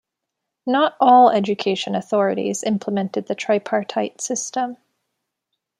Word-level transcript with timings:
Not 0.65 0.97
all 0.99 1.29
education 1.29 1.93
authorities 1.93 2.63
implemented 2.63 3.27
the 3.27 3.35
tripartite 3.35 4.19
system. 4.19 4.77